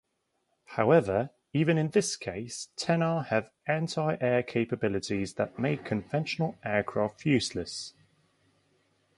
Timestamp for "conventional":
5.85-6.57